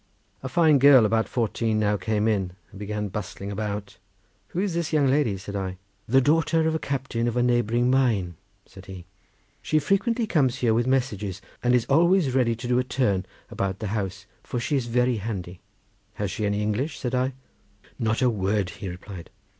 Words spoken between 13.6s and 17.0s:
the house, for she is very handy." "Has she any English?"